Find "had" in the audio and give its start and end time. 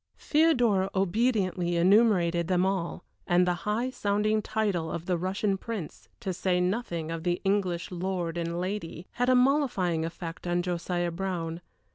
9.11-9.29